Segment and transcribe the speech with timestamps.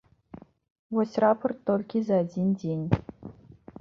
[0.95, 2.85] Вось рапарт толькі за адзін дзень.